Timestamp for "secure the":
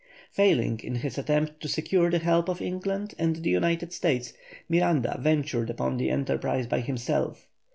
1.67-2.17